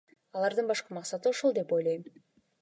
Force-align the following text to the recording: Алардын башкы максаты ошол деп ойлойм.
Алардын 0.37 0.71
башкы 0.71 0.97
максаты 0.99 1.31
ошол 1.33 1.55
деп 1.59 1.77
ойлойм. 1.79 2.09